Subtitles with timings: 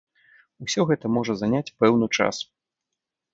[0.67, 2.41] Усё гэта можа заняць пэўны час.